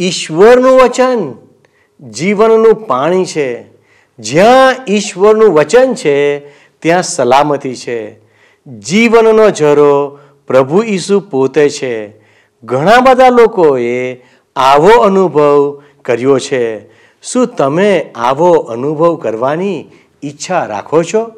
[0.00, 1.34] ઈશ્વરનું વચન,
[2.10, 3.64] જીવનનું પાણી છે.
[4.18, 6.38] જ્યાં ઈશ્વરનું વચન છે,
[6.78, 8.20] ત્યાં સલામતી છે.
[8.78, 12.08] જીવનનો ઝરો પ્રભુ ઈસુ પોતે છે.
[12.64, 14.14] ઘણા બધા લોકોએ
[14.56, 16.88] આવો અનુભવ કર્યો છે.
[17.22, 19.90] શું તમે આવો અનુભવ કરવાની
[20.24, 21.37] ઈચ્છા રાખો છો?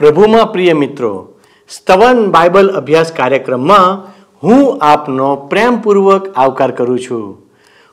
[0.00, 1.28] પ્રભુમાં પ્રિય મિત્રો,
[1.68, 3.88] સ્તવન બાઇબલ અભ્યાસ કાર્યક્રમમાં
[4.42, 7.24] હું આપનો પ્રેમપૂર્વક આવકાર કરું છું.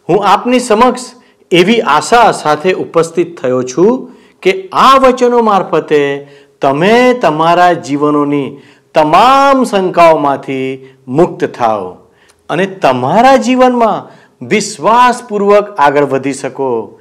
[0.09, 1.07] હું આપની સમક્ષ
[1.51, 6.27] એવી આશા સાથે ઉપસ્થિત થયો છું કે આ વચનો મારફતે
[6.61, 8.57] તમે તમારા જીવનોની
[8.95, 11.89] તમામ શંકાઓમાંથી મુક્ત થાઓ
[12.49, 14.07] અને તમારા જીવનમાં
[14.47, 16.99] વિશ્વાસપૂર્વક આગળ વધી શકો.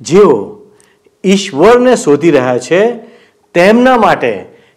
[0.00, 0.58] જેઓ
[1.24, 3.09] ઈશ્વરને શોધી રહ્યા છે
[3.54, 4.32] તેમના માટે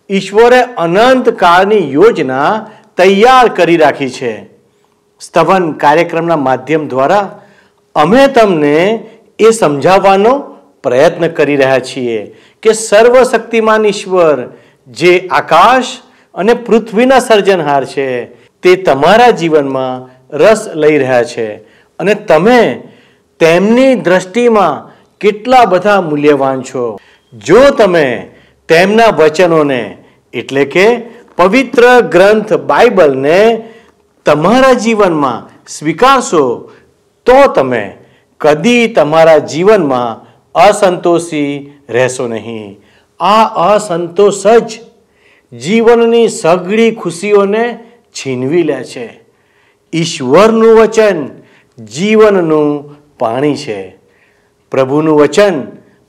[0.10, 4.34] ઈશ્વરે અનંત કાળની યોજના તૈયાર કરી રાખી છે.
[5.22, 7.26] સ્તવન કાર્યક્રમના માધ્યમ દ્વારા
[7.96, 8.78] અમે તમને
[9.40, 10.34] એ સમજાવવાનો
[10.84, 12.20] પ્રયત્ન કરી રહ્યા છીએ
[12.64, 14.38] કે સર્વશક્તિમાન ઈશ્વર
[14.88, 15.92] જે આકાશ
[16.36, 18.08] અને પૃથ્વીના સર્જનહાર છે,
[18.64, 21.48] તે તમારા જીવનમાં રસ લઈ રહ્યા છે
[22.00, 22.60] અને તમે
[23.40, 24.92] તેમની દ્રષ્ટિમાં
[25.22, 26.86] કેટલા બધા મૂલ્યવાન છો.
[27.34, 28.08] જો તમે
[28.74, 29.98] તેમના વચનોને,
[30.34, 30.98] એટલે કે
[31.38, 33.64] પવિત્ર ગ્રંથ બાઇબલને
[34.26, 36.72] તમારા જીવનમાં સ્વીકારશો,
[37.26, 37.98] તો તમે
[38.40, 42.80] કદી તમારા જીવનમાં અસંતોષી રહેશો નહીં.
[43.20, 44.80] આ અસંતોષ જ
[45.58, 47.80] જીવનની સઘળી ખુશીઓને
[48.14, 49.20] છીનવી લે છે.
[49.94, 51.28] ઈશ્વરનું વચન
[51.86, 53.96] જીવનનું પાણી છે.
[54.72, 55.64] પ્રભુનું વચન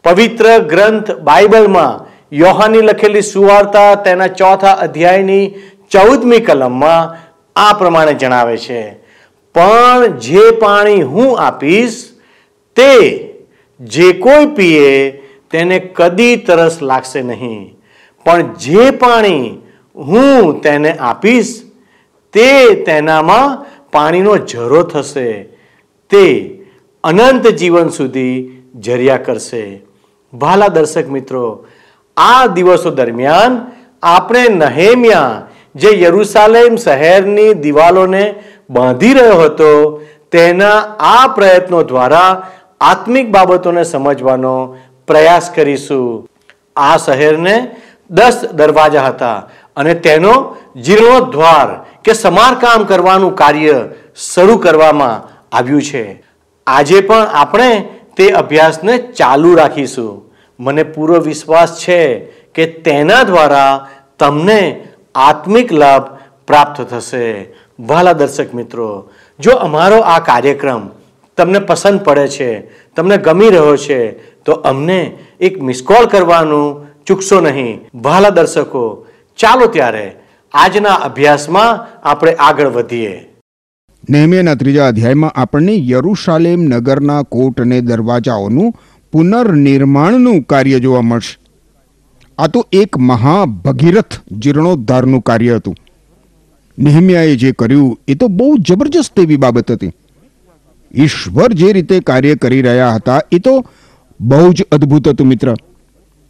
[0.05, 5.55] પવિત્ર ગ્રંથ બાઇબલમાં યોહાની લખેલી સુવાર્તા તેના ચોથા અધ્યાયની
[5.91, 7.17] ચૌદમી કલમમાં
[7.57, 8.93] આ પ્રમાણે જણાવે છે,
[9.55, 12.05] પણ જે પાણી હું આપીશ,
[12.77, 12.91] તે
[13.81, 15.11] જે કોઈ પીએ
[15.51, 17.77] તેને કદી તરસ લાગશે નહીં.
[18.25, 19.59] પણ જે પાણી
[19.97, 21.63] હું તેને આપીશ,
[22.33, 25.43] તે તેનામાં પાણીનો ઝરો થશે.
[26.11, 26.25] તે
[27.05, 29.81] અનંત જીવન સુધી ઝર્યા કરશે.
[30.33, 31.67] ભાલા દર્શક મિત્રો
[32.17, 33.53] આ દિવસો દરમિયાન
[34.03, 35.43] આપણે નહેમિયા,
[35.75, 38.25] જે યરુસાલેમ શહેરની દિવાલોને
[38.71, 39.71] બાંધી રહ્યો હતો,
[40.31, 42.31] તેના આ પ્રયત્નો દ્વારા
[42.81, 44.55] આત્મિક બાબતોને સમજવાનો
[45.07, 46.27] પ્રયાસ કરીશું.
[46.77, 47.57] આ શહેરને
[48.11, 49.39] દસ દરવાજા હતા
[49.77, 50.35] અને તેનો
[50.77, 51.69] જીર્ણોદ્વાર
[52.05, 53.77] કે સમારકામ કરવાનું કાર્ય
[54.17, 55.23] શરૂ કરવામાં
[55.53, 56.05] આવ્યું છે.
[56.67, 57.71] આજે પણ આપણે
[58.17, 60.24] તે અભ્યાસને ચાલુ રાખીશું.
[60.65, 62.01] મને પૂરો વિશ્વાસ છે
[62.55, 63.73] કે તેના દ્વારા
[64.19, 64.61] તમને
[65.15, 66.05] આત્મિક લાભ
[66.49, 67.27] પ્રાપ્ત થશે.
[67.81, 68.89] વાલા દર્શક મિત્રો,
[69.41, 70.83] જો અમારો આ કાર્યક્રમ
[71.39, 72.51] તમને પસંદ પડે છે,
[72.97, 74.01] તમને ગમી રહ્યો છે,
[74.45, 75.01] તો અમને
[75.41, 76.69] એક મિસકોલ કરવાનું
[77.07, 77.73] ચૂકશો નહીં.
[77.95, 78.85] ભાલા દર્શકો,
[79.39, 80.07] ચાલો ત્યારે
[80.55, 83.15] આજના અભ્યાસમાં આપણે આગળ વધીએ.
[84.11, 88.75] નેહમિયાના ત્રીજા અધ્યાયમાં આપણને યરુશાલેમ નગરના કોટ અને દરવાજાઓનું
[89.15, 91.39] પુનર્નિર્માણનું કાર્ય જોવા મળશે.
[92.39, 95.77] આ તો એક મહાભગીરથ જીર્ણોદ્ધારનું કાર્ય હતું.
[96.79, 99.93] નેહમિયાએ જે કર્યું, એ તો બહુ જબરજસ્ત એવી બાબત હતી.
[100.95, 103.55] ઈશ્વર જે રીતે કાર્ય કરી રહ્યા હતા, એ તો
[104.21, 105.55] બહુ જ અદ્ભુત હતું મિત્ર.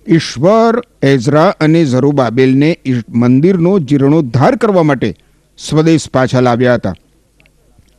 [0.06, 2.76] ઈશ્વર, એઝરા અને ઝરુબાબેલને
[3.08, 5.14] મંદિરનો જીર્ણોદ્ધાર કરવા માટે
[5.58, 6.94] સ્વદેશ પાછા લાવ્યા હતા.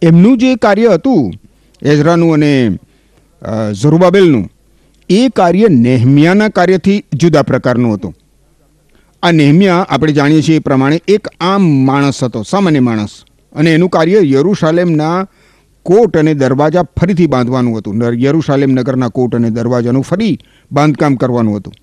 [0.01, 1.33] એમનું જે કાર્ય હતું,
[1.81, 2.51] એઝરાનું અને
[3.73, 4.51] ઝરુબાબેલનું
[5.09, 8.15] એ કાર્ય નેહમિયાના કાર્યથી જુદા પ્રકારનું હતું.
[9.23, 13.09] આ નેહમિયા, આપણે જાણીએ છીએ એ પ્રમાણે એક આમ માણસ હતો, સામાન્ય માણસ.
[13.55, 15.27] અને એનું કાર્ય યરુશાલેમના
[15.83, 18.01] કોટ અને દરવાજા ફરીથી બાંધવાનું હતું.
[18.17, 20.39] યરુશાલેમ નગરના કોટ અને દરવાજાનું ફરી
[20.71, 21.73] બાંધકામ કરવાનું હતું.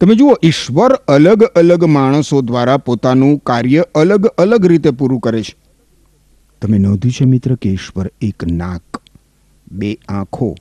[0.00, 5.56] તમે જુઓ, ઈશ્વર અલગ અલગ માણસો દ્વારા પોતાનું કાર્ય અલગ અલગ રીતે પૂરું કરે છે.
[6.62, 9.02] તમે નોંધ્યું છે મિત્ર કે ઈશ્વર એક નાક,
[9.72, 10.54] બે આંખો,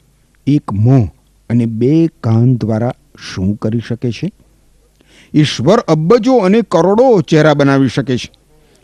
[0.48, 1.19] એક મોં
[1.50, 2.94] અને બે કાન દ્વારા
[3.34, 4.32] શું કરી શકે છે?
[5.34, 8.32] ઈશ્વર અબજો અને કરોડો ચહેરા બનાવી શકે છે.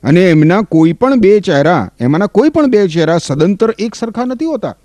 [0.04, 4.46] અને એમના કોઈ પણ બે ચહેરા, એમાંના કોઈ પણ બે ચહેરા સદંતર એક સરખા નથી
[4.46, 4.76] હોતા.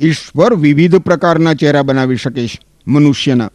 [0.00, 3.50] ઈશ્વર વિવિધ પ્રકારના ચહેરા બનાવી શકે છે, મનુષ્યના.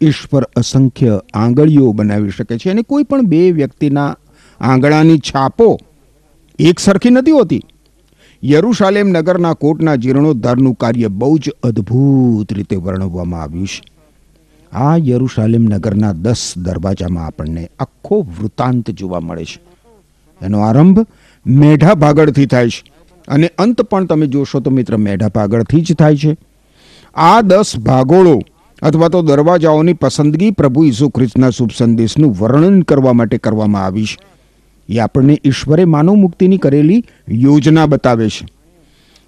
[0.00, 4.16] ઈશ્વર અસંખ્ય આંગળીઓ બનાવી શકે છે અને કોઈ પણ બે વ્યક્તિના
[4.60, 5.78] આંગળાની છાપો
[6.58, 7.62] એક સરખી નથી હોતી.
[8.44, 13.82] યરુશાલેમ નગરના કોટના જીર્ણોદ્ધારનું કાર્ય બહુ જ અદ્ભુત રીતે વર્ણવવામાં આવ્યું છે.
[14.72, 19.60] આ યરુશાલેમ નગરના દસ દરવાજામાં આપણને આખો વૃત્તાંત જોવા મળે છે.
[20.42, 21.06] એનો આરંભ
[21.46, 22.92] મેઢા ભાગળથી થાય છે
[23.28, 26.36] અને અંત પણ તમે જોશો તો મિત્ર મેઢા ભાગળથી જ થાય છે.
[27.14, 28.40] આ દસ ભાગોળો
[28.82, 34.33] અથવા તો દરવાજાઓની પસંદગી પ્રભુ ઈસુ ખ્રિસ્તના શુભ સંદેશનું વર્ણન કરવા માટે કરવામાં આવી છે.
[34.88, 38.46] એ આપણને ઈશ્વરે માનવ મુક્તિની કરેલી યોજના બતાવે છે.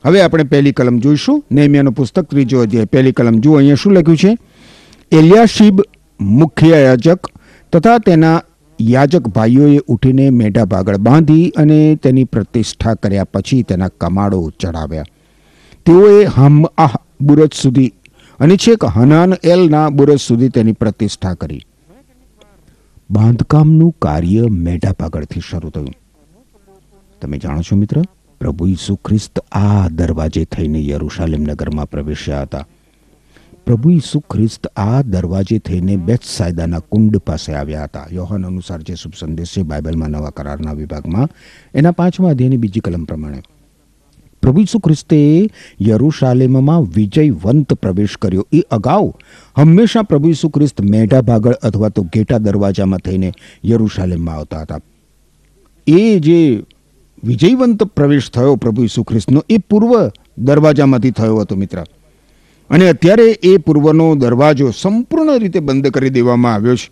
[0.07, 1.45] હવે આપણે પહેલી કલમ જોઈશું.
[1.53, 2.85] નેમિયાનું પુસ્તક ત્રીજો અધ્યાય.
[2.85, 4.39] પહેલી કલમ જુઓ, અહીંયા શું લખ્યું છે?
[5.13, 5.81] એલિયાશીબ
[6.21, 7.27] મુખ્ય યાજક
[7.73, 8.43] તથા તેના
[8.81, 15.05] યાજક ભાઈઓએ ઉઠીને મેઢા ભાગળ બાંધી અને તેની પ્રતિષ્ઠા કર્યા પછી તેના કમાડો ચડાવ્યા.
[15.87, 17.93] તેઓએ હમ આહ બુરજ સુધી
[18.41, 21.63] અને છેક હનાન એલના બુરજ સુધી તેની પ્રતિષ્ઠા કરી.
[23.11, 25.95] બાંધકામનું કાર્ય મેઢા પાગળથી શરૂ થયું.
[27.23, 28.03] તમે જાણો છો મિત્ર,
[28.41, 32.67] પ્રભુ ઈસુ ખ્રિસ્ત આ દરવાજે થઈને યરુશાલેમ નગરમાં પ્રવેશ્યા હતા.
[33.67, 38.07] પ્રભુ ઈસુ ખ્રિસ્ત આ દરવાજે થઈને બેત્સાયદાના કુંડ પાસે આવ્યા હતા.
[38.13, 41.29] યોહન અનુસાર જે શુભ સંદેશ છે બાઇબલમાં નવા કરારના વિભાગમાં,
[41.75, 43.43] એના પાંચમા અધ્યાયની બીજી કલમ પ્રમાણે.
[44.43, 45.51] પ્રભુ ઈસુ ખ્રિસ્તે
[45.81, 48.47] યરુશાલેમમાં વિજયવંત પ્રવેશ કર્યો.
[48.53, 49.13] એ અગાઉ
[49.57, 53.33] હંમેશા પ્રભુ ઈસુ ખ્રિસ્ત મેઢા ભાગળ અથવા તો ઘેટા દરવાજામાં થઈને
[53.65, 54.81] યરુશાલેમમાં આવતા હતા.
[55.87, 56.65] એ જે
[57.25, 61.85] વિજયવંત પ્રવેશ થયો પ્રભુ ઈસુ ખ્રિસ્તનો, એ પૂર્વ દરવાજામાંથી થયો હતો મિત્ર.
[62.71, 66.91] અને અત્યારે એ પૂર્વનો દરવાજો સંપૂર્ણ રીતે બંધ કરી દેવામાં આવ્યો છે.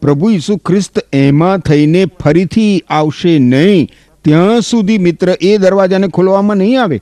[0.00, 3.88] પ્રભુ ઈસુ ખ્રિસ્ત એમાં થઈને ફરીથી આવશે નહીં.
[4.24, 7.00] ત્યાં સુધી મિત્ર એ દરવાજાને ખોલવામાં નહીં આવે.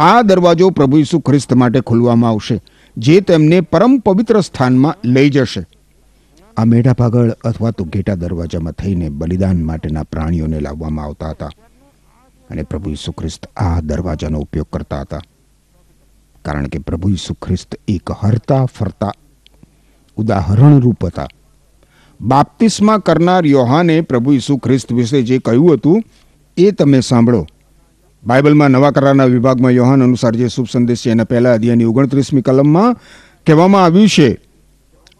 [0.00, 2.60] આ દરવાજો પ્રભુ ઈસુ ખ્રિસ્ત માટે ખોલવામાં આવશે,
[2.96, 5.66] જે તેમને પરમ પવિત્ર સ્થાનમાં લઈ જશે.
[6.56, 11.50] આ મેઢા પાગળ અથવા તો ઘેટા દરવાજામાં થઈને બલિદાન માટેના પ્રાણીઓને લાવવામાં આવતા હતા.
[12.50, 15.20] અને પ્રભુ ઈસુ ખ્રિસ્ત આ દરવાજાનો ઉપયોગ કરતા હતા.
[16.42, 19.12] કારણ કે પ્રભુ ઈસુ ખ્રિસ્ત એક હરતા ફરતા
[20.16, 21.26] ઉદાહરણરૂપ હતા.
[22.20, 26.02] બાપ્તિસ્મા કરનાર યોહાને પ્રભુ ઈસુ ખ્રિસ્ત વિશે જે કહ્યું હતું
[26.56, 27.46] એ તમે સાંભળો.
[28.26, 32.94] બાઇબલમાં નવા કરારના વિભાગમાં યોહાન અનુસાર જે શુભ સંદેશ છે, એના પહેલા અધ્યાયની ઓગણત્રીસમી કલમમાં
[33.46, 34.40] કહેવામાં આવ્યું છે,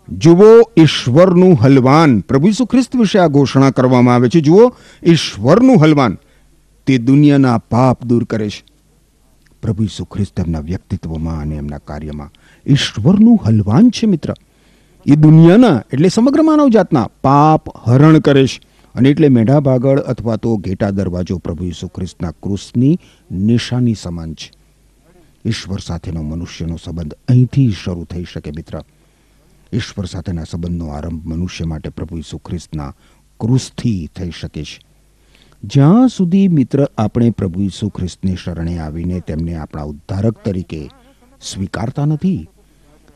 [0.09, 2.21] જુઓ, ઈશ્વરનું હલવાન.
[2.21, 4.73] પ્રભુ ઈસુ ખ્રિસ્ત વિશે આ ઘોષણા કરવામાં આવે છે, જુઓ,
[5.05, 6.19] ઈશ્વરનું હલવાન.
[6.87, 8.65] તે દુનિયાના પાપ દૂર કરે છે.
[9.63, 12.31] પ્રભુ ઈસુ ખ્રિસ્ત એમના વ્યક્તિત્વમાં અને એમના કાર્યમાં
[12.67, 14.35] ઈશ્વરનું હલવાન છે, મિત્ર.
[15.07, 18.74] એ દુનિયાના, એટલે સમગ્ર માનવ જાતના પાપ હરણ કરે છે.
[18.95, 22.99] અને એટલે મેઢા ભાગળ અથવા તો ઘેટા દરવાજો પ્રભુ ઈસુ ખ્રિસ્તના ક્રુસની
[23.31, 24.53] નિશાની સમાન છે.
[25.45, 28.81] ઈશ્વર સાથેનો મનુષ્યનો સંબંધ અહીંથી શરૂ થઈ શકે મિત્ર.
[29.73, 32.95] ઈશ્વર સાથેના સંબંધનો આરંભ મનુષ્ય માટે પ્રભુ ઈસુ ખ્રિસ્તના
[33.41, 34.81] ક્રુસથી થઈ શકે છે.
[35.65, 40.91] જ્યાં સુધી મિત્ર આપણે પ્રભુ ઈસુ ખ્રિસ્તને શરણે આવીને તેમને આપણા ઉદ્ધારક તરીકે
[41.41, 42.49] સ્વીકારતા નથી,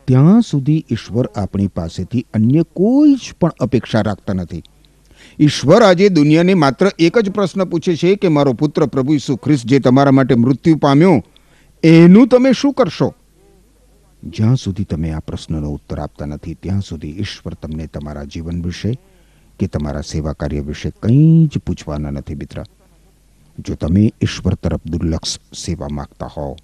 [0.07, 4.63] ત્યાં સુધી ઈશ્વર આપણી પાસેથી અન્ય કોઈ જ પણ અપેક્ષા રાખતા નથી.
[5.39, 9.65] ઈશ્વર આજે દુનિયાને માત્ર એક જ પ્રશ્ન પૂછે છે કે મારો પુત્ર પ્રભુ ઈસુ ખ્રિસ્ત
[9.65, 11.23] જે તમારા માટે મૃત્યુ પામ્યો,
[11.83, 13.13] એનું તમે શું કરશો?
[14.23, 18.99] જ્યાં સુધી તમે આ પ્રશ્નનો ઉત્તર આપતા નથી, ત્યાં સુધી ઈશ્વર તમને તમારા જીવન વિશે
[19.59, 22.63] કે તમારા સેવા કાર્ય વિશે કંઈ જ પૂછવાના નથી મિત્ર.
[23.59, 26.55] જો તમે ઈશ્વર તરફ દુર્લક્ષ સેવા માગતા હો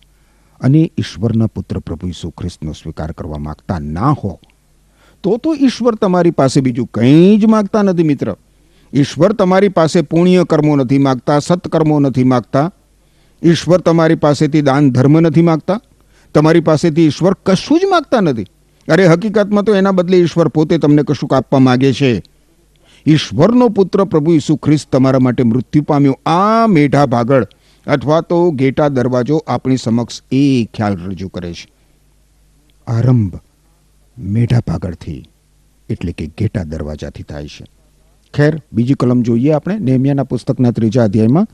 [0.62, 4.40] અને ઈશ્વરના પુત્ર પ્રભુ ઈસુ ખ્રિસ્તનો સ્વીકાર કરવા માગતા ના હો,
[5.24, 8.36] તો તો ઈશ્વર તમારી પાસે બીજું કંઈ જ માગતા નથી મિત્ર.
[8.96, 12.72] ઈશ્વર તમારી પાસે પુણ્ય કર્મો નથી માગતા, સત્કર્મો નથી માગતા.
[13.44, 15.82] ઈશ્વર તમારી પાસેથી દાન ધર્મ નથી માગતા.
[16.34, 18.48] તમારી પાસેથી ઈશ્વર કશું જ માગતા નથી.
[18.88, 22.24] અરે હકીકતમાં તો એના બદલે ઈશ્વર પોતે તમને કશુંક આપવા માગે છે.
[23.06, 26.20] ઈશ્વરનો પુત્ર પ્રભુ ઈસુ ખ્રિસ્ત તમારા માટે મૃત્યુ પામ્યો.
[26.26, 27.48] આ મેઢા ભાગળ
[27.88, 31.68] અથવા તો ઘેટા દરવાજો આપણી સમક્ષ એ ખ્યાલ રજૂ કરે છે.
[32.88, 33.40] આરંભ
[34.18, 35.30] મેઢા ભાગળથી,
[35.90, 37.66] એટલે કે ઘેટા દરવાજાથી થાય છે.
[38.36, 41.48] ખેર, બીજી કલમ જોઈએ આપણે, નેમિયાના પુસ્તકના ત્રીજા અધ્યાયમાં.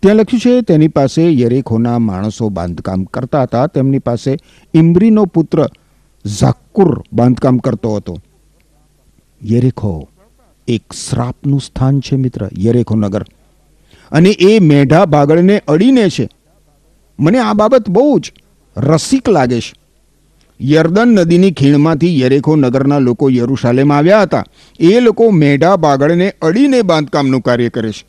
[0.00, 3.66] ત્યાં લખ્યું છે, તેની પાસે યરેખોના માણસો બાંધકામ કરતા હતા.
[3.66, 4.36] તેમની પાસે
[4.74, 5.68] ઇમરીનો પુત્ર
[6.26, 8.18] ઝાકુર બાંધકામ કરતો હતો.
[9.44, 10.08] યરેખો,
[10.68, 13.22] એક શ્રાપનું સ્થાન છે મિત્ર, યરેખો નગર.
[14.12, 16.28] અને એ મેઢા બાગળને અડીને છે.
[17.18, 18.32] મને આ બાબત બહુ જ
[18.76, 19.83] રસિક લાગે છે.
[20.70, 24.44] યર્દન નદીની ખીણમાંથી યરેખો નગરના લોકો યરુશાલેમ આવ્યા હતા.
[24.80, 28.06] એ લોકો મેઢા બાગળને અડીને બાંધકામનું કાર્ય કરે છે.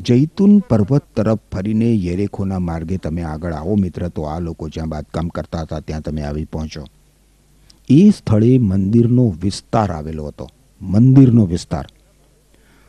[0.00, 5.28] જૈતુન પર્વત તરફ ફરીને યરેખોના માર્ગે તમે આગળ આવો મિત્ર, તો આ લોકો જ્યાં બાંધકામ
[5.28, 6.86] કરતા હતા ત્યાં તમે આવી પહોંચો.
[7.90, 10.48] એ સ્થળે મંદિરનો વિસ્તાર આવેલો હતો.
[10.82, 11.86] મંદિરનો વિસ્તાર.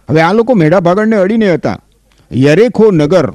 [0.09, 1.79] હવે આ લોકો મેઢા ભાગળને અડીને હતા.
[2.33, 3.33] યરેખો નગર,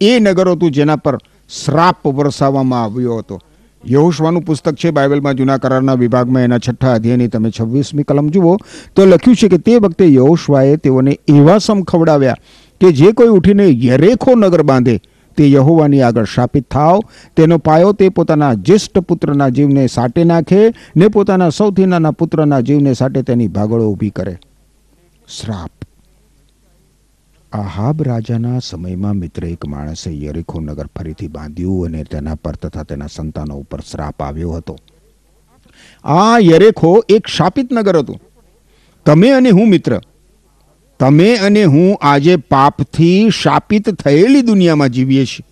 [0.00, 1.18] એ નગર હતું જેના પર
[1.64, 3.40] શ્રાપ વરસાવવામાં આવ્યો હતો.
[3.86, 8.56] યહોશવાનું પુસ્તક છે બાઇબલમાં જૂના કરારના વિભાગમાં એના છઠ્ઠા અધ્યાયની તમે છવ્વીસમી કલમ જુઓ,
[8.96, 12.34] તો લખ્યું છે કે તે વખતે યહોશવાએ તેઓને એવા સમ ખવડાવ્યા
[12.80, 15.00] કે જે કોઈ ઉઠીને યરેખો નગર બાંધે,
[15.36, 17.00] તે યહોવાની આગળ શાપિત થાવ
[17.36, 22.92] તેનો પાયો તે પોતાના જ્યેષ્ઠ પુત્રના જીવને સાટે નાખે ને પોતાના સૌથી નાના પુત્રના જીવને
[22.92, 24.38] સાટે તેની ભાગળો ઊભી કરે.
[25.28, 25.70] શ્રાપ.
[27.52, 33.06] આહાબ રાજાના સમયમાં મિત્ર એક માણસે યરીખો નગર ફરીથી બાંધ્યું અને તેના પર તથા તેના
[33.06, 34.78] સંતાનો ઉપર શ્રાપ આવ્યો હતો.
[36.04, 38.20] આ યરેખો એક શાપિત નગર હતું.
[39.06, 40.00] તમે અને હું મિત્ર.
[40.98, 45.44] તમે અને હું આજે પાપથી શાપિત થયેલી દુનિયામાં જીવીએ છીએ.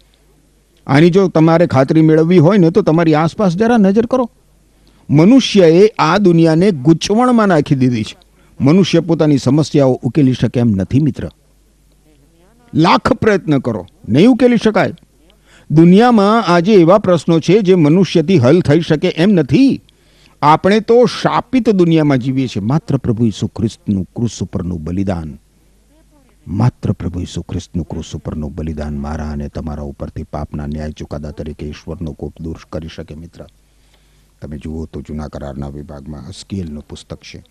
[0.86, 4.30] આની જો તમારે ખાતરી મેળવવી હોય ને તો તમારી આસપાસ જરા નજર કરો.
[5.10, 8.16] મનુષ્યએ આ દુનિયાને ગૂંચવણમાં નાખી દીધી છે.
[8.60, 11.30] મનુષ્ય પોતાની સમસ્યાઓ ઉકેલી શકે એમ નથી મિત્ર.
[12.74, 13.86] લાખ પ્રયત્ન કરો.
[14.08, 14.94] નહીં ઉકેલી શકાય.
[15.70, 19.80] દુનિયામાં આજે એવા પ્રશ્નો છે જે મનુષ્યથી હલ થઈ શકે એમ નથી.
[20.42, 22.62] આપણે તો શાપિત દુનિયામાં જીવીએ છીએ.
[22.62, 25.38] માત્ર પ્રભુ ઈસુ ખ્રિસ્તનું ક્રુસ ઉપરનું બલિદાન.
[26.48, 31.66] માત્ર પ્રભુ ઈસુ ખ્રિસ્તનું ક્રુસ ઉપરનું બલિદાન મારા અને તમારા ઉપરથી પાપના ન્યાય ચુકાદા તરીકે
[31.66, 33.44] ઈશ્વરનો કોપ દૂર કરી શકે મિત્ર.
[34.42, 37.44] તમે જુઓ તો જૂના કરારના વિભાગમાં હસ્કીએલનું પુસ્તક છે.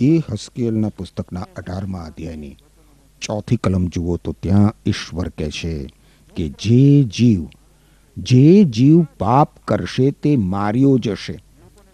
[0.00, 2.56] એ હસ્કીએલના પુસ્તકના અઢારમા અધ્યાયની
[3.20, 5.86] ચોથી કલમ જુઓ તો ત્યાં ઈશ્વર કહે છે
[6.36, 7.46] કે જે જીવ
[8.16, 11.38] જે જીવ પાપ કરશે તે માર્યો જશે.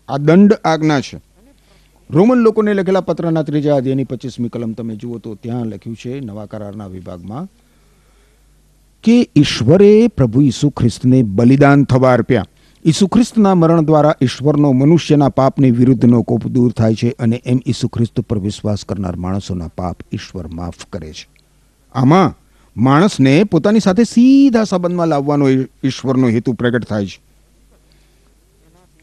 [0.09, 1.21] આ દંડ આજ્ઞા છે.
[2.11, 6.47] રોમન લોકોને લખેલા પત્રના ત્રીજા અધ્યાયની પચીસમી કલમ તમે જુઓ તો ત્યાં લખ્યું છે નવા
[6.47, 7.49] કરારના વિભાગમાં
[9.03, 12.45] કે ઈશ્વરે પ્રભુ ઈસુ ખ્રિસ્તને બલિદાન થવા અર્પ્યા.
[12.85, 17.89] ઈસુ ખ્રિસ્તના મરણ દ્વારા ઈશ્વરનો મનુષ્યના પાપની વિરુદ્ધનો કોપ દૂર થાય છે અને એમ ઈસુ
[17.89, 21.29] ખ્રિસ્ત પર વિશ્વાસ કરનાર માણસોના પાપ ઈશ્વર માફ કરે છે.
[21.95, 22.39] આમાં
[22.77, 25.49] માણસને પોતાની સાથે સીધા સંબંધમાં લાવવાનો
[25.85, 27.21] ઈશ્વરનો હેતુ પ્રગટ થાય છે.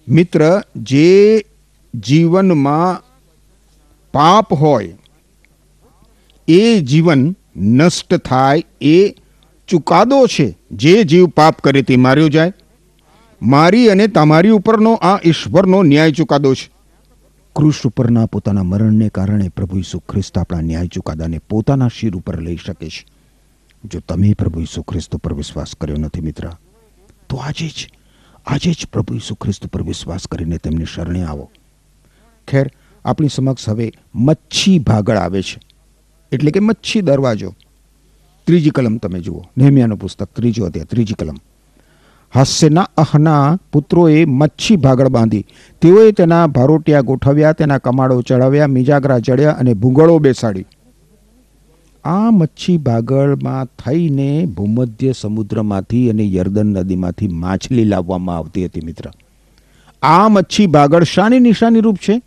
[0.08, 1.46] મિત્ર, જે
[1.94, 3.04] જીવનમાં
[4.14, 4.96] પાપ હોય,
[6.48, 9.10] એ જીવન નષ્ટ થાય એ
[9.68, 10.58] ચુકાદો છે.
[10.72, 12.54] જે જીવ પાપ કરે તે માર્યો જાય
[13.42, 16.72] મારી અને તમારી ઉપરનો આ ઈશ્વરનો ન્યાય ચુકાદો છે.
[17.56, 22.56] ક્રુશ ઉપરના પોતાના મરણને કારણે પ્રભુ ઈસુ ખ્રિસ્ત આપણા ન્યાય ચુકાદાને પોતાના શિર ઉપર લઈ
[22.56, 23.06] શકે છે.
[23.86, 26.50] જો તમે પ્રભુ ઈસુ ખ્રિસ્ત ઉપર વિશ્વાસ કર્યો નથી મિત્ર,
[27.30, 27.92] તો આજે જ
[28.46, 31.52] આજે જ પ્રભુ ઈસુ ખ્રિસ્ત પર વિશ્વાસ કરીને તેમની શરણે આવો.
[32.48, 32.72] ખેર,
[33.06, 35.60] આપણી સમક્ષ હવે મચ્છી ભાગળ આવે છે.
[36.32, 37.56] એટલે કે મચ્છી દરવાજો.
[38.48, 39.46] ત્રીજી કલમ તમે જુઓ.
[39.58, 41.36] નેહમિયાનું પુસ્તક ત્રીજો અધ્યાય, ત્રીજી કલમ.
[42.36, 45.46] હાસ્યના અહના પુત્રોએ મચ્છી ભાગળ બાંધી.
[45.82, 50.66] તેઓએ તેના ભારોટિયા ગોઠવ્યા, તેના કમાડો ચડાવ્યા, મિજાગરા ચડ્યા અને ભૂંગળો બેસાડી.
[52.04, 59.12] આ મચ્છી ભાગળમાં થઈને ભૂમધ્ય સમુદ્રમાંથી અને યર્દન નદીમાંથી માછલી લાવવામાં આવતી હતી મિત્ર.
[60.02, 62.22] આ મચ્છી ભાગળ શાની નિશાની રૂપ છે?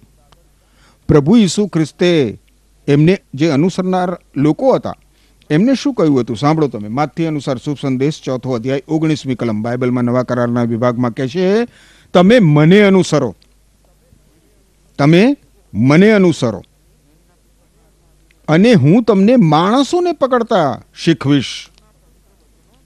[1.09, 2.41] પ્રભુ ઈસુ ખ્રિસ્તે
[2.89, 4.95] એમને જે અનુસરનાર લોકો હતા
[5.53, 6.37] એમને શું કહ્યું હતું?
[6.37, 6.89] સાંભળો તમે.
[6.89, 9.63] માથી અનુસાર શુભ સંદેશ, ચોથો અધ્યાય, ઓગણીસમી કલમ.
[9.63, 11.69] બાઇબલમાં નવા કરારના વિભાગમાં કહે છે,
[12.13, 13.37] તમે મને અનુસરો.
[14.99, 15.37] તમે
[15.75, 16.63] મને અનુસરો.
[18.49, 21.69] અને હું તમને માણસોને પકડતા શીખવીશ.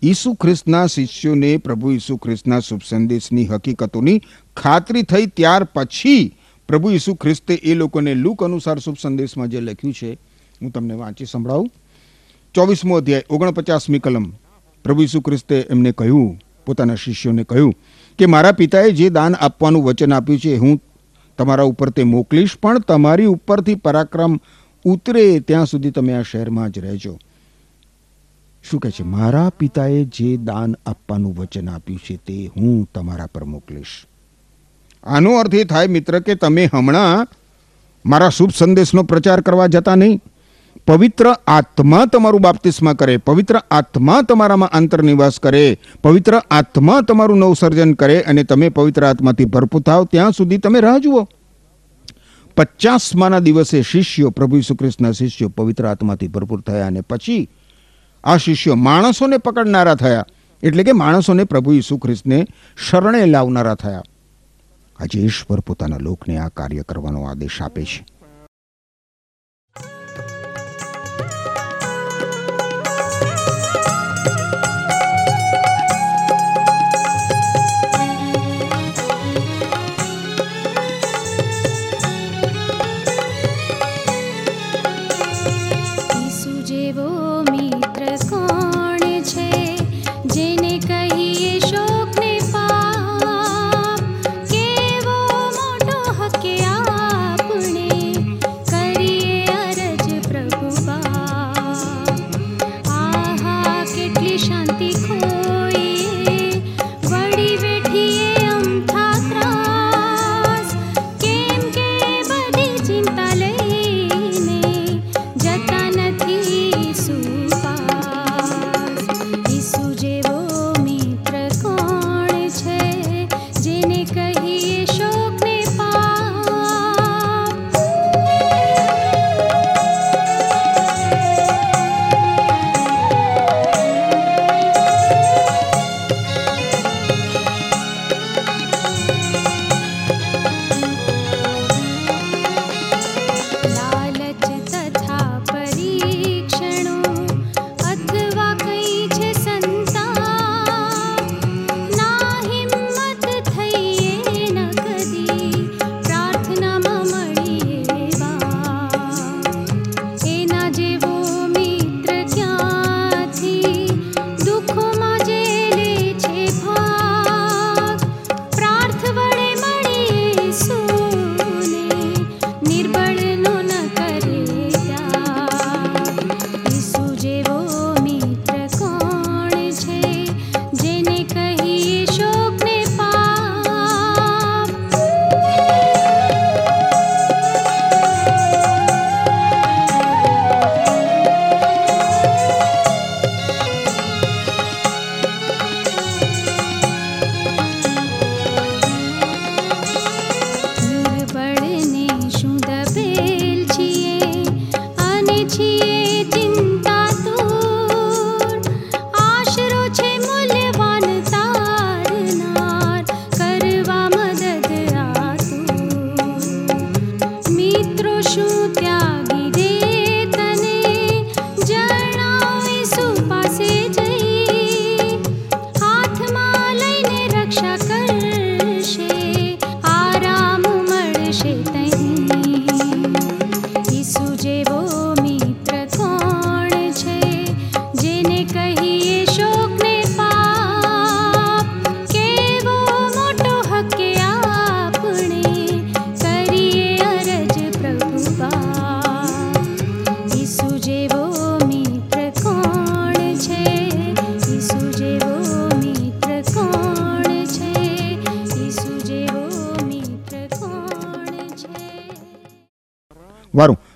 [0.03, 4.23] ઈસુ ખ્રિસ્તના શિષ્યોને પ્રભુ ઈસુ ખ્રિસ્તના શુભ સંદેશની હકીકતોની
[4.57, 6.37] ખાતરી થઈ ત્યાર પછી
[6.69, 10.19] પ્રભુ ઈસુ ખ્રિસ્તે એ લોકોને લૂક અનુસાર શુભ સંદેશમાં જે લખ્યું છે,
[10.63, 11.71] હું તમને વાંચી સંભળાવું.
[12.57, 14.25] ચોવીસમો અધ્યાય, ઓગણપચાસમી કલમ.
[14.85, 17.75] પ્રભુ ઈસુ ખ્રિસ્તે એમને કહ્યું, પોતાના શિષ્યોને કહ્યું
[18.19, 20.83] કે, મારા પિતાએ જે દાન આપવાનું વચન આપ્યું છે, હું
[21.39, 24.41] તમારા ઉપર તે મોકલીશ, પણ તમારી ઉપરથી પરાક્રમ
[24.85, 27.19] ઉતરે ત્યાં સુધી તમે આ શહેરમાં જ રહેજો.
[28.71, 29.03] શું કહે છે?
[29.03, 34.07] મારા પિતાએ જે દાન આપવાનું વચન આપ્યું છે, તે હું તમારા પર મોકલીશ.
[35.05, 37.29] આનો અર્થ એ થાય, મિત્ર, કે તમે હમણાં
[38.07, 40.21] મારા શુભ સંદેશનો પ્રચાર કરવા જતા નહીં.
[40.87, 48.21] પવિત્ર આત્મા તમારું બાપ્તિસ્મા કરે, પવિત્ર આત્મા તમારામાં આંતરનિવાસ કરે, પવિત્ર આત્મા તમારું નવસર્જન કરે
[48.21, 51.29] અને તમે પવિત્ર આત્માથી ભરપૂર થાવ, ત્યાં સુધી તમે રાહ જુઓ.
[52.57, 54.77] પચાસમાના દિવસે શિષ્યો પ્રભુ ઈસુ
[55.13, 57.49] શિષ્યો પવિત્ર આત્માથી ભરપૂર થયા અને પછી
[58.25, 60.25] આ શિષ્યો માણસોને પકડનારા થયા.
[60.63, 62.47] એટલે કે માણસોને પ્રભુ ઈસુ ખ્રિસ્તને
[62.91, 64.03] શરણે લાવનારા થયા.
[64.99, 68.16] આજે ઈશ્વર પોતાના લોકને આ કાર્ય કરવાનો આદેશ આપે છે.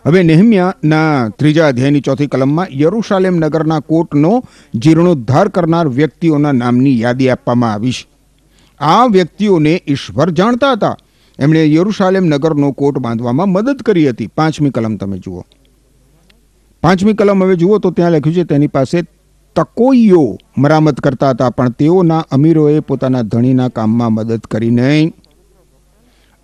[0.07, 7.73] હવે નેહમિયાના ત્રીજા અધ્યાયની ચોથી કલમમાં યરુશાલેમ નગરના કોટનો જીર્ણોદ્ધાર કરનાર વ્યક્તિઓના નામની યાદી આપવામાં
[7.73, 8.09] આવી છે.
[8.81, 10.97] આ વ્યક્તિઓને ઈશ્વર જાણતા હતા.
[11.39, 14.27] એમણે યરુશાલેમ નગરનો કોટ બાંધવામાં મદદ કરી હતી.
[14.27, 15.45] પાંચમી કલમ તમે જુઓ.
[16.83, 19.03] પાંચમી કલમ હવે જુઓ તો ત્યાં લખ્યું છે, તેની પાસે
[19.57, 25.13] તકોઈઓ મરામત કરતા હતા, પણ તેઓના અમીરોએ પોતાના ધણીના કામમાં મદદ કરી નહીં.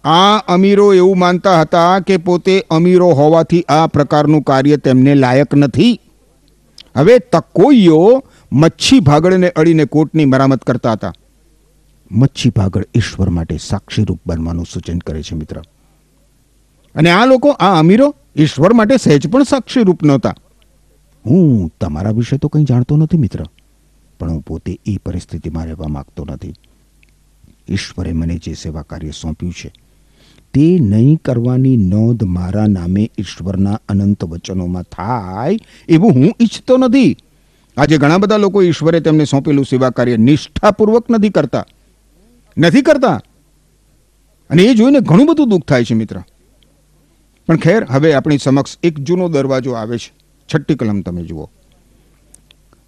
[0.06, 6.00] આ અમીરો એવું માનતા હતા કે પોતે અમીરો હોવાથી આ પ્રકારનું કાર્ય તેમને લાયક નથી.
[6.96, 11.12] હવે તકોઈઓ મચ્છી ભાગળને અડીને કોટની મરામત કરતા હતા.
[12.10, 15.62] મચ્છી ભાગળ ઈશ્વર માટે સાક્ષીરૂપ બનવાનું સૂચન કરે છે મિત્ર.
[16.94, 20.34] અને આ લોકો, આ અમીરો ઈશ્વર માટે સહેજ પણ સાક્ષીરૂપ નહોતા.
[21.26, 23.44] હું તમારા વિશે તો કંઈ જાણતો નથી મિત્ર,
[24.20, 26.54] પણ હું પોતે એ પરિસ્થિતિમાં રહેવા માંગતો નથી.
[27.68, 29.85] ઈશ્વરે મને જે સેવા કાર્ય સોંપ્યું છે
[30.56, 37.16] તે નહીં કરવાની નોંધ મારા નામે ઈશ્વરના અનંત વચનોમાં થાય એવું હું ઈચ્છતો નથી.
[37.76, 41.66] આજે ઘણા બધા લોકો ઈશ્વરે તેમને સોંપેલું સેવા કાર્ય નિષ્ઠાપૂર્વક નથી કરતા.
[42.58, 43.20] નથી કરતા.
[44.50, 46.20] અને એ જોઈને ઘણું બધું દુઃખ થાય છે મિત્ર.
[47.46, 50.12] પણ ખેર, હવે આપણી સમક્ષ એક જૂનો દરવાજો આવે છે.
[50.54, 51.50] છઠ્ઠી કલમ તમે જુઓ.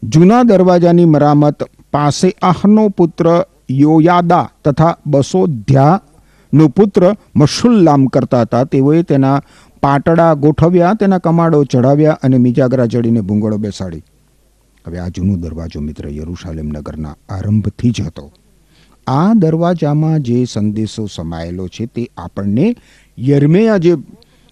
[0.03, 4.99] જૂના દરવાજાની મરામત પાસે આહનો પુત્ર યોયાદા તથા
[6.53, 8.65] બસોધ્યાનો પુત્ર મશુલ્લામ કરતા હતા.
[8.65, 9.43] તેઓએ તેના
[9.83, 14.03] પાટડા ગોઠવ્યા, તેના કમાડો ચડાવ્યા અને મિજાગરા ચડીને ભૂંગળો બેસાડી.
[14.87, 18.33] હવે આ જૂનો દરવાજો મિત્ર યરુશાલેમ નગરના આરંભથી જ હતો.
[19.07, 22.77] આ દરવાજામાં જે સંદેશો સમાયેલો છે તે આપણને
[23.19, 23.97] યર્મેયા જે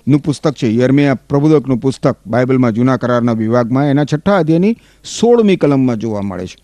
[0.09, 4.77] નું પુસ્તક છે, યર્મેયા પ્રબોધકનું પુસ્તક બાઇબલમાં જૂના કરારના વિભાગમાં, એના છઠ્ઠા અધ્યાયની
[5.21, 6.57] સોળમી કલમમાં જોવા મળે છે.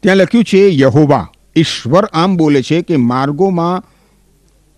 [0.00, 3.93] ત્યાં લખ્યું છે, યહોવા, ઈશ્વર આમ બોલે છે કે માર્ગોમાં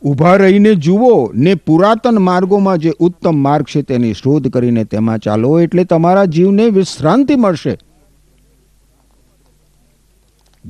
[0.03, 5.61] ઊભા રહીને જુઓ ને પુરાતન માર્ગોમાં જે ઉત્તમ માર્ગ છે તેની શોધ કરીને તેમાં ચાલો
[5.61, 7.79] એટલે તમારા જીવને વિશ્રાંતિ મળશે.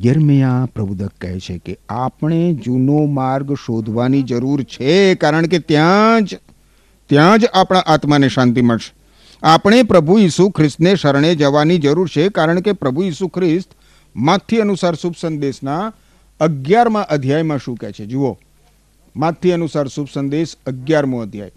[0.04, 6.38] યર્મિયા પ્રબોધક કહે છે કે આપણે જૂનો માર્ગ શોધવાની જરૂર છે કારણ કે ત્યાં જ
[7.06, 8.94] ત્યાં જ આપણા આત્માને શાંતિ મળશે.
[9.42, 13.68] આપણે પ્રભુ ઈસુ ખ્રિસ્તને શરણે જવાની જરૂર છે કારણ કે પ્રભુ ઈસુ ખ્રિસ્ત
[14.16, 15.92] માથી અનુસાર શુભ સંદેશના
[16.40, 18.06] અગિયારમાં અધ્યાયમાં શું કહે છે?
[18.06, 18.38] જુઓ.
[19.16, 21.52] માથી અનુસાર શુભ સંદેશ અગિયારમો અધ્યાય.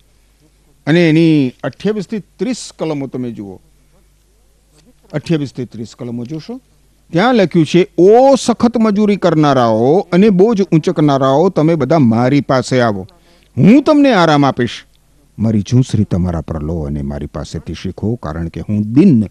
[0.88, 3.60] અને એની અઠ્યાવીસથી ત્રીસ કલમો તમે જુઓ.
[5.14, 6.62] અઠ્યાવીસથી ત્રીસ કલમો જોશો.
[7.12, 13.08] ત્યાં લખ્યું છે, ઓ સખત મજૂરી કરનારાઓ અને બોજ ઊંચકનારાઓ, તમે બધા મારી પાસે આવો.
[13.58, 14.86] હું તમને આરામ આપીશ.
[15.40, 19.24] મારી ઝૂંસરી તમારા પર લો અને મારી પાસેથી શીખો, કારણ કે હું દિન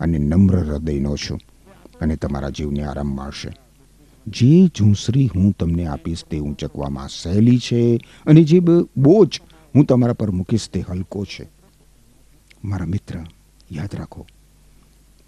[0.00, 1.40] અને નમ્ર હૃદયનો છું
[2.00, 3.48] અને તમારા જીવને આરામ મળશે.
[4.38, 8.60] જે ઝૂંસરી હું તમને આપીશ તે ઊંચકવામાં સહેલી છે અને જે
[8.96, 9.40] બોજ
[9.74, 11.48] હું તમારા પર મૂકીશ તે હલકો છે.
[12.64, 13.14] મારા મિત્ર,
[13.72, 14.26] યાદ રાખો,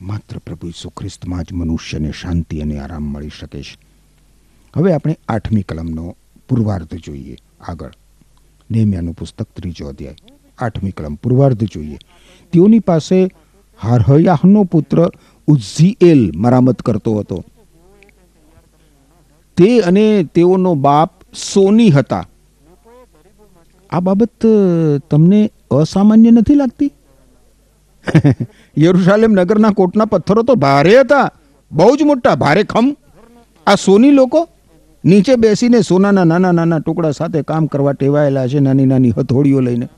[0.00, 3.76] માત્ર પ્રભુ ઈસુ ખ્રિસ્તમાં જ મનુષ્યને શાંતિ અને આરામ મળી શકે છે.
[4.76, 6.16] હવે આપણે આઠમી કલમનો
[6.48, 7.36] પૂર્વાર્ધ જોઈએ.
[7.68, 7.92] આગળ.
[8.70, 10.16] નેમ્યાનું પુસ્તક ત્રીજો અધ્યાય.
[10.58, 11.98] આઠમી કલમ પૂર્વાર્ધ જોઈએ.
[12.52, 13.28] તેઓની પાસે
[13.82, 15.10] હારહયાહનો પુત્ર
[15.46, 17.44] ઉઝીએલ મરામત કરતો હતો.
[19.62, 21.10] તે અને તેઓનો બાપ
[21.54, 22.24] સોની હતા.
[23.92, 24.46] આ બાબત
[25.10, 26.90] તમને અસામાન્ય નથી લાગતી?
[28.78, 31.30] યરુશાલેમ નગરના કોટના પથ્થરો તો ભારે હતા.
[31.72, 32.96] બહુ જ મોટા, ભારે ખમ.
[33.66, 34.48] આ સોની લોકો
[35.04, 39.88] નીચે બેસીને સોનાના નાના નાના ટુકડા સાથે કામ કરવા ટેવાયેલા છે નાની નાની હથોડીઓ લઈને.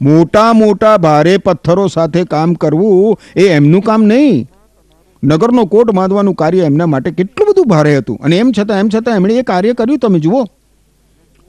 [0.00, 4.48] મોટા મોટા, ભારે પથ્થરો સાથે કામ કરવું એ એમનું કામ નહીં.
[5.24, 8.18] નગરનો કોટ બાંધવાનું કાર્ય એમના માટે કેટલું બધું ભારે હતું.
[8.18, 9.98] અને એમ છતાં એમ છતાં એમણે એ કાર્ય કર્યું.
[9.98, 10.44] તમે જુઓ.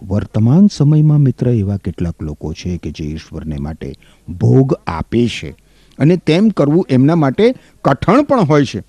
[0.08, 3.94] વર્તમાન સમયમાં મિત્ર એવા કેટલાક લોકો છે કે જે ઈશ્વરને માટે
[4.30, 5.56] ભોગ આપે છે
[6.00, 8.84] અને તેમ કરવું એમના માટે કઠણ પણ હોય છે.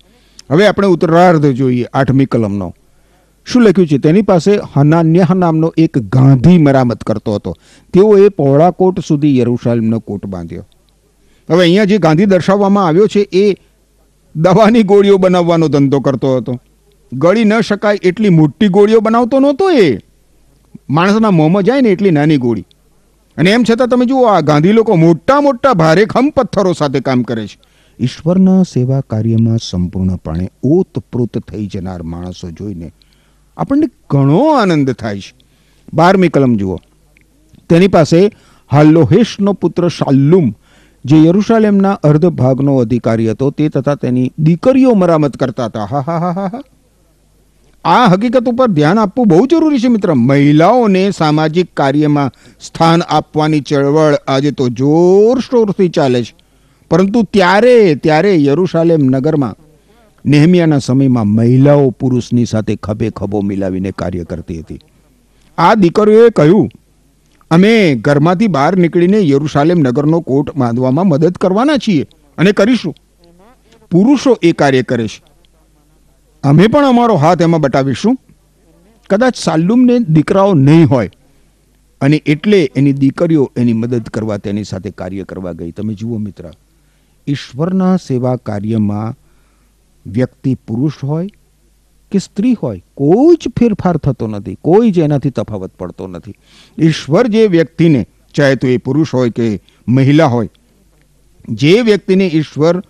[0.51, 2.73] હવે આપણે ઉત્તરાર્ધ જોઈએ આઠમી કલમનો.
[3.45, 3.97] શું લખ્યું છે?
[3.97, 7.55] તેની પાસે હનાન્યહ નામનો એક ગાંધી મરામત કરતો હતો.
[7.93, 10.65] તેઓએ પહોળા કોટ સુધી યરુશાલેમનો કોટ બાંધ્યો.
[11.49, 13.55] હવે અહીંયા જે ગાંધી દર્શાવવામાં આવ્યો છે એ
[14.35, 16.59] દવાની ગોળીઓ બનાવવાનો ધંધો કરતો હતો.
[17.13, 19.99] ગળી ન શકાય એટલી મોટી ગોળીઓ બનાવતો નહોતો એ.
[20.89, 22.65] માણસના મોંમાં જાય ને એટલી નાની ગોળી.
[23.37, 27.21] અને એમ છતાં તમે જુઓ, આ ગાંધી લોકો મોટા મોટા ભારે ખમ પથ્થરો સાથે કામ
[27.21, 27.59] કરે છે.
[27.99, 32.91] ઈશ્વરના સેવા કાર્યમાં સંપૂર્ણપણે ઓતપ્રોત થઈ જનાર માણસો જોઈને
[33.57, 35.33] આપણને ઘણો આનંદ થાય છે.
[35.93, 36.77] બારમી કલમ જુઓ.
[37.69, 38.31] તેની પાસે
[38.71, 40.55] હાલ્લોહેશનો પુત્ર શાલ્લુમ
[41.05, 45.85] જે યરુશાલેમના અર્ધ ભાગનો અધિકારી હતો, તે તથા તેની દીકરીઓ મરામત કરતા હતા.
[45.85, 46.61] હા હા હા હા હા.
[47.85, 50.13] આ હકીકત ઉપર ધ્યાન આપવું બહુ જરૂરી છે, મિત્ર.
[50.13, 56.33] મહિલાઓને સામાજિક કાર્યમાં સ્થાન આપવાની ચળવળ આજે તો જોરશોરથી ચાલે છે.
[56.91, 59.55] પરંતુ ત્યારે ત્યારે યરુશાલેમ નગરમાં,
[60.25, 64.79] નેહમિયાના સમયમાં મહિલાઓ પુરુષની સાથે ખભે ખભો મિલાવીને કાર્ય કરતી હતી.
[65.57, 66.69] આ દીકરીઓએ કહ્યું
[67.51, 72.95] અમે ઘરમાંથી બહાર નીકળીને યરુશાલેમ નગરનો કોટ બાંધવામાં મદદ કરવાના છીએ અને કરીશું.
[73.91, 75.21] પુરુષો એ કાર્ય કરે છે.
[76.43, 78.17] અમે પણ અમારો હાથ એમાં બતાવીશું
[79.09, 81.11] કદાચ સાલ્લુમને દીકરાઓ નહીં હોય
[82.01, 85.71] અને એટલે એની દીકરીઓ એની મદદ કરવા તેની સાથે કાર્ય કરવા ગઈ.
[85.71, 86.51] તમે જુઓ મિત્ર,
[87.27, 89.15] ઈશ્વરના સેવા કાર્યમાં
[90.05, 91.27] વ્યક્તિ પુરુષ હોય
[92.15, 96.35] કે સ્ત્રી હોય, કોઈ જ ફેરફાર થતો નથી, કોઈ જ એનાથી તફાવત પડતો નથી.
[96.81, 99.47] ઈશ્વર જે વ્યક્તિને, ચાહે તો એ પુરુષ હોય કે
[99.87, 100.49] મહિલા હોય,
[101.49, 102.83] જે વ્યક્તિને ઈશ્વર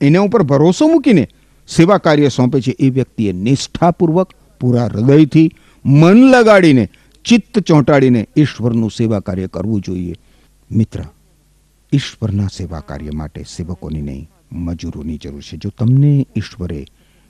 [0.00, 1.28] એના ઉપર ભરોસો મૂકીને
[1.68, 5.50] સેવા કાર્ય સોંપે છે, એ વ્યક્તિએ નિષ્ઠાપૂર્વક, પૂરા હૃદયથી
[5.84, 6.88] મન લગાડીને,
[7.24, 10.14] ચિત્ત ચોંટાડીને ઈશ્વરનું સેવા કાર્ય કરવું જોઈએ.
[10.70, 11.04] મિત્ર,
[11.92, 15.56] ઈશ્વરના સેવા કાર્ય માટે સેવકોની નહીં, મજૂરોની જરૂર છે.
[15.56, 16.80] જો તમને ઈશ્વરે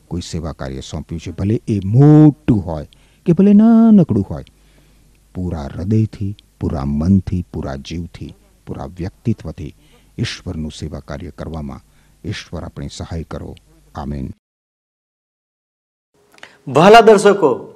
[0.08, 2.88] કોઈ સેવા કાર્ય સોંપ્યું છે, ભલે એ મોટું હોય
[3.26, 4.44] કે ભલે નાનકડું હોય.
[5.34, 8.34] પૂરા હૃદયથી, પૂરા મનથી, પૂરા જીવથી,
[8.66, 9.74] પૂરા વ્યક્તિત્વથી
[10.18, 11.80] ઈશ્વરનું સેવા કાર્ય કરવામાં
[12.24, 13.56] ઈશ્વર આપણી સહાય કરો.
[13.94, 14.30] આમેન.
[16.68, 17.74] ભલા દર્શકો,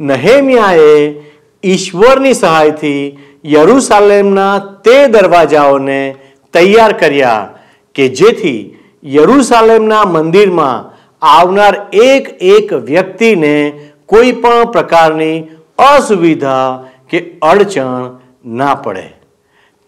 [0.00, 1.22] નહેમિયાએ
[1.62, 6.14] ઈશ્વરની સહાયથી યરુસાલેમના તે દરવાજાઓને
[6.52, 7.58] તૈયાર કર્યા
[7.94, 15.44] કે જેથી યરુસાલેમના મંદિરમાં આવનાર એક એક વ્યક્તિને કોઈ પણ પ્રકારની
[15.78, 19.12] અસુવિધા કે અડચણ ના પડે.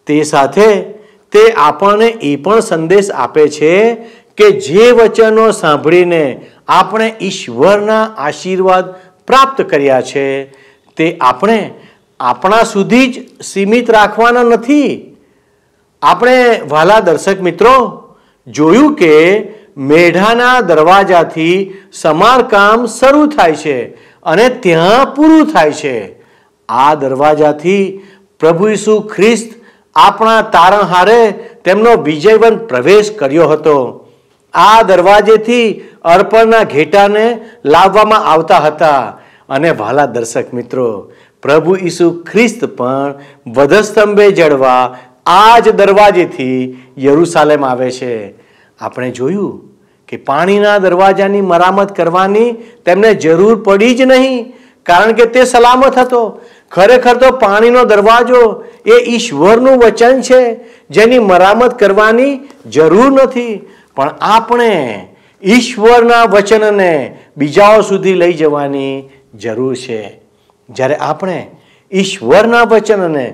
[0.06, 0.82] તે સાથે
[1.32, 3.94] તે આપણને એ પણ સંદેશ આપે છે
[4.36, 8.92] કે જે વચનો સાંભળીને આપણે ઈશ્વરના આશીર્વાદ
[9.26, 10.44] પ્રાપ્ત કર્યા છે,
[10.96, 11.70] તે આપણે
[12.20, 15.16] આપણા સુધી જ સીમિત રાખવાના નથી.
[16.02, 18.04] આપણે વાલા દર્શક મિત્રો,
[18.46, 19.40] જોયું કે
[19.78, 23.86] મેઢાના દરવાજાથી સમારકામ શરૂ થાય છે
[24.22, 26.22] અને ત્યાં પૂરું થાય છે.
[26.68, 28.00] આ દરવાજાથી
[28.40, 29.64] પ્રભુ ઈસુ ખ્રિસ્ત
[29.96, 31.30] આપણા તારણહારે
[31.64, 34.08] તેમનો વિજયવંત પ્રવેશ કર્યો હતો.
[34.54, 39.18] આ દરવાજેથી અર્પણના ઘેટાને લાવવામાં આવતા હતા.
[39.48, 41.12] અને વાલા દર્શક મિત્રો,
[41.42, 43.14] પ્રભુ ઈસુ ખ્રિસ્ત પણ
[43.46, 48.34] વધસ્તંભે જડવા આ જ દરવાજેથી યરુસાલેમ આવે છે.
[48.80, 49.67] આપણે જોયું
[50.08, 52.52] કે પાણીના દરવાજાની મરામત કરવાની
[52.86, 54.54] તેમને જરૂર પડી જ નહીં,
[54.86, 56.40] કારણ કે તે સલામત હતો.
[56.70, 58.42] ખરેખર તો પાણીનો દરવાજો
[58.86, 60.40] એ ઈશ્વરનું વચન છે,
[60.90, 63.60] જેની મરામત કરવાની જરૂર નથી.
[63.96, 64.74] પણ આપણે
[65.42, 66.92] ઈશ્વરના વચનને
[67.36, 70.00] બીજાઓ સુધી લઈ જવાની જરૂર છે.
[70.70, 71.46] જ્યારે આપણે
[71.92, 73.26] ઈશ્વરના વચનને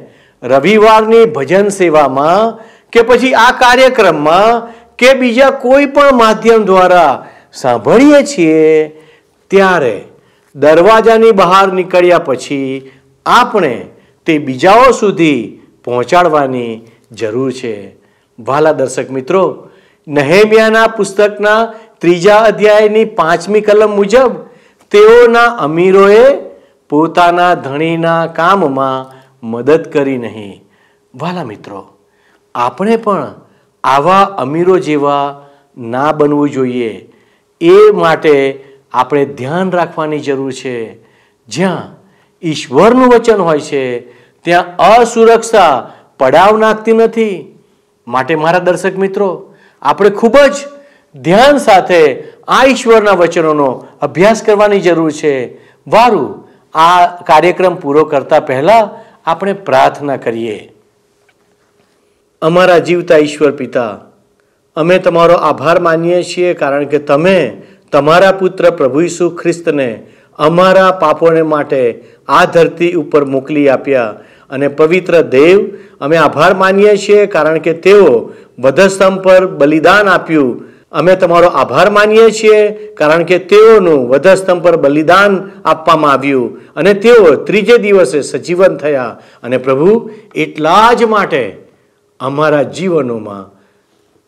[0.42, 2.58] રવિવારની ભજન સેવામાં
[2.92, 4.62] કે પછી આ કાર્યક્રમમાં
[4.98, 8.88] કે બીજા કોઈ પણ માધ્યમ દ્વારા સાંભળીએ છીએ,
[9.50, 9.96] ત્યારે
[10.56, 12.90] દરવાજાની બહાર નીકળ્યા પછી
[13.26, 13.74] આપણે
[14.26, 16.80] તે બીજાઓ સુધી પહોંચાડવાની
[17.12, 17.74] જરૂર છે.
[18.38, 19.68] ભાલા દર્શક મિત્રો,
[20.08, 21.60] નહેમિયાના પુસ્તકના
[21.98, 24.32] ત્રીજા અધ્યાયની પાંચમી કલમ મુજબ
[24.90, 26.24] તેઓના અમીરોએ
[26.90, 29.10] પોતાના ધણીના કામમાં
[29.46, 30.64] મદદ કરી નહીં.
[31.14, 31.80] વાલા મિત્રો,
[32.54, 33.34] આપણે પણ
[33.84, 35.46] આવા અમીરો જેવા
[35.78, 37.08] ના બનવું જોઈએ.
[37.60, 40.94] એ માટે આપણે ધ્યાન રાખવાની જરૂર છે.
[41.48, 42.04] જ્યાં
[42.42, 44.00] ઈશ્વરનું વચન હોય છે,
[44.42, 47.58] ત્યાં અસુરક્ષા પડાવ નાખતી નથી.
[48.08, 50.52] માટે મારા દર્શક મિત્રો, આપણે ખૂબ જ
[51.18, 55.54] ધ્યાન સાથે આ ઈશ્વરના વચનોનો અભ્યાસ કરવાની જરૂર છે.
[55.86, 58.90] વારું આ કાર્યક્રમ પૂરો કરતા પહેલા
[59.24, 60.73] આપણે પ્રાર્થના કરીએ.
[62.44, 63.92] અમારા જીવતા ઈશ્વર પિતા.
[64.76, 67.38] અમે તમારો આભાર માનીએ છીએ કારણ કે તમે
[67.92, 69.88] તમારા પુત્ર પ્રભુ ઈસુ ખ્રિસ્તને
[70.38, 71.82] અમારા પાપોને માટે
[72.28, 74.10] આ ધરતી ઉપર મોકલી આપ્યા
[74.50, 75.64] અને પવિત્ર દેવ
[76.00, 78.12] અમે આભાર માનીએ છીએ કારણ કે તેઓ
[78.58, 80.54] વધસ્તંભ પર બલિદાન આપ્યું.
[80.92, 82.60] અમે તમારો આભાર માનીએ છીએ
[82.94, 85.32] કારણ કે તેઓનું વધસ્તંભ પર બલિદાન
[85.64, 89.18] આપવામાં આવ્યું અને તેઓ ત્રીજે દિવસે સજીવન થયા.
[89.42, 91.63] અને પ્રભુ, એટલા જ માટે
[92.24, 93.42] અમારા જીવનોમાં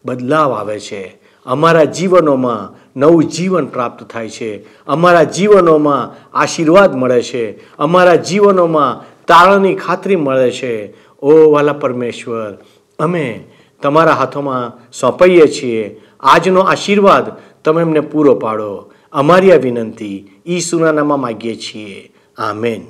[0.05, 1.05] બદલાવ આવે છે.
[1.47, 2.61] અમારા જીવનોમાં
[3.01, 4.51] નવું જીવન પ્રાપ્ત થાય છે.
[4.87, 6.03] અમારા જીવનોમાં
[6.39, 7.45] આશીર્વાદ મળે છે.
[7.77, 8.93] અમારા જીવનોમાં
[9.27, 10.95] તાળાની ખાતરી મળે છે.
[11.21, 12.59] ઓ વાલા પરમેશ્વર,
[12.99, 13.45] અમે
[13.83, 16.01] તમારા હાથોમાં સોંપાઈએ છીએ.
[16.21, 17.27] આજનો આશીર્વાદ
[17.65, 18.93] તમે એમને પૂરો પાડો.
[19.13, 22.13] અમારી આ વિનંતી ઈસુના નામમાં માગીએ છીએ.
[22.39, 22.83] આમેન.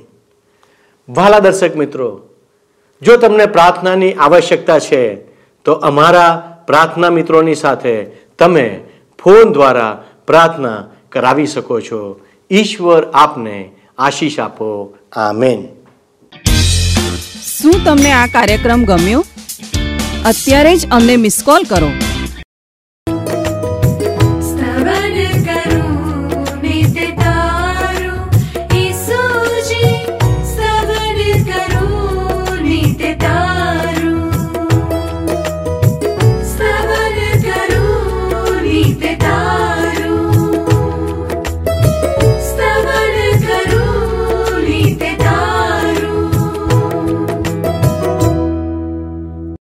[1.09, 2.29] વાલા દર્શક મિત્રો
[3.03, 5.17] જો તમને પ્રાર્થનાની આવશ્યકતા છે,
[5.65, 8.05] તો અમારા પ્રાર્થના મિત્રોની સાથે
[8.39, 8.81] તમે
[9.23, 12.21] ફોન દ્વારા પ્રાર્થના કરાવી શકો છો.
[12.51, 14.95] ઈશ્વર આપને આશીષ આપો.
[15.17, 15.69] આમેન.
[17.59, 19.25] શું તમને આ કાર્યક્રમ ગમ્યો?
[20.27, 21.91] અત્યારે જ અમને મિસ કોલ કરો.